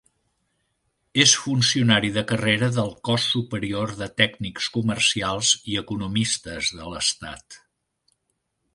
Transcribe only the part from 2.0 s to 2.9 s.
de carrera del